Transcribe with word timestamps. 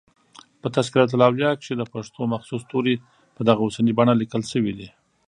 په" 0.61 0.67
تذکرة 0.75 1.05
الاولیاء" 1.15 1.57
کښي 1.59 1.73
دپښتو 1.77 2.21
مخصوص 2.33 2.61
توري 2.71 2.95
په 3.35 3.41
دغه 3.47 3.61
اوسنۍ 3.63 3.93
بڼه 3.97 4.13
لیکل 4.21 4.41
سوي 4.51 4.73
دي. 4.79 4.89